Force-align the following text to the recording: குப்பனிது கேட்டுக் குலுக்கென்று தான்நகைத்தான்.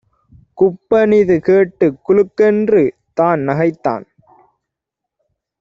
குப்பனிது 0.57 1.39
கேட்டுக் 1.39 1.99
குலுக்கென்று 2.07 2.83
தான்நகைத்தான். 3.21 4.05